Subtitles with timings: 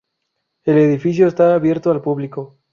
[0.63, 2.57] El edificio está abierto al público.